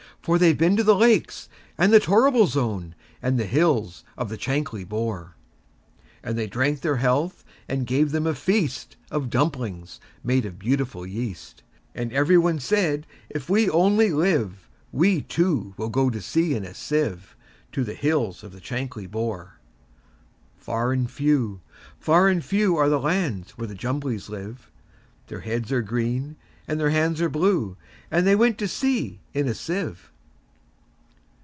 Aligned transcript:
For 0.23 0.37
they've 0.37 0.55
been 0.55 0.75
to 0.77 0.83
the 0.83 0.93
Lakes, 0.93 1.49
and 1.79 1.91
the 1.91 1.99
Torrible 1.99 2.45
Zone, 2.45 2.93
And 3.23 3.39
the 3.39 3.47
hills 3.47 4.03
of 4.15 4.29
the 4.29 4.37
Chankly 4.37 4.87
Bore."And 4.87 6.37
they 6.37 6.45
drank 6.45 6.81
their 6.81 6.97
health, 6.97 7.43
and 7.67 7.87
gave 7.87 8.11
them 8.11 8.27
a 8.27 8.35
feastOf 8.35 9.31
dumplings 9.31 9.99
made 10.23 10.45
of 10.45 10.59
beautiful 10.59 11.07
yeast; 11.07 11.63
And 11.95 12.13
every 12.13 12.37
one 12.37 12.59
said, 12.59 13.07
"If 13.31 13.49
we 13.49 13.67
only 13.67 14.11
live, 14.11 14.69
We, 14.91 15.21
too, 15.21 15.73
will 15.75 15.89
go 15.89 16.11
to 16.11 16.21
sea 16.21 16.53
in 16.53 16.65
a 16.65 16.75
sieve, 16.75 17.35
To 17.71 17.83
the 17.83 17.95
hills 17.95 18.43
of 18.43 18.51
the 18.51 18.61
Chankly 18.61 19.09
Bore."Far 19.09 20.91
and 20.91 21.09
few, 21.09 21.61
far 21.99 22.27
and 22.27 22.45
few, 22.45 22.77
Are 22.77 22.89
the 22.89 22.99
lands 22.99 23.57
where 23.57 23.65
the 23.65 23.73
Jumblies 23.73 24.29
live:Their 24.29 25.39
heads 25.39 25.71
are 25.71 25.81
green, 25.81 26.35
and 26.67 26.79
their 26.79 26.91
hands 26.91 27.21
are 27.21 27.27
blue; 27.29 27.75
And 28.11 28.27
they 28.27 28.35
went 28.35 28.59
to 28.59 28.67
sea 28.67 29.19
in 29.33 29.47
a 29.47 29.55
sieve. 29.55 30.09